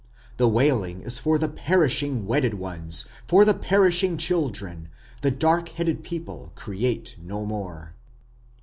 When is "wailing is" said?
0.47-1.19